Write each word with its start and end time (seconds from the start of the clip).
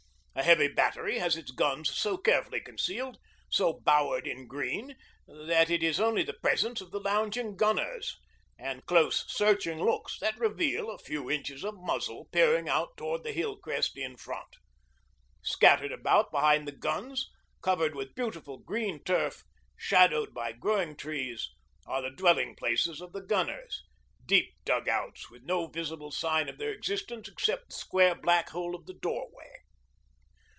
A 0.33 0.43
heavy 0.43 0.69
battery 0.69 1.19
has 1.19 1.35
its 1.35 1.51
guns 1.51 1.93
so 1.95 2.17
carefully 2.17 2.61
concealed, 2.61 3.19
so 3.49 3.79
bowered 3.85 4.25
in 4.25 4.47
green, 4.47 4.95
that 5.27 5.69
it 5.69 5.83
is 5.83 5.99
only 5.99 6.23
the 6.23 6.33
presence 6.33 6.81
of 6.81 6.89
the 6.89 7.01
lounging 7.01 7.55
gunners 7.55 8.17
and 8.57 8.83
close, 8.87 9.23
searching 9.31 9.79
looks 9.83 10.17
that 10.19 10.39
reveal 10.39 10.89
a 10.89 10.97
few 10.97 11.29
inches 11.29 11.63
of 11.63 11.75
muzzle 11.77 12.27
peering 12.31 12.67
out 12.67 12.97
towards 12.97 13.23
the 13.23 13.33
hill 13.33 13.55
crest 13.57 13.95
in 13.97 14.15
front. 14.17 14.55
Scattered 15.43 15.91
about 15.91 16.31
behind 16.31 16.67
the 16.67 16.71
guns, 16.71 17.29
covered 17.61 17.93
with 17.93 18.15
beautiful 18.15 18.57
green 18.57 19.03
turf, 19.03 19.43
shadowed 19.77 20.33
by 20.33 20.53
growing 20.53 20.95
trees, 20.95 21.51
are 21.85 22.01
the 22.01 22.09
dwelling 22.09 22.55
places 22.55 22.99
of 22.99 23.11
the 23.11 23.21
gunners, 23.21 23.83
deep 24.25 24.55
'dug 24.65 24.87
outs,' 24.87 25.29
with 25.29 25.43
no 25.43 25.67
visible 25.67 26.09
sign 26.09 26.49
of 26.49 26.57
their 26.57 26.71
existence 26.71 27.27
except 27.27 27.69
the 27.69 27.75
square, 27.75 28.15
black 28.15 28.49
hole 28.49 28.73
of 28.73 28.87
the 28.87 28.93
doorway. 28.95 29.57